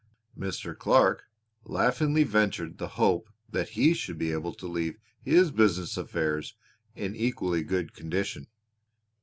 [0.35, 0.75] Mr.
[0.75, 1.25] Clark
[1.63, 6.55] laughingly ventured the hope that he should be able to leave his business affairs
[6.95, 8.47] in equally good condition.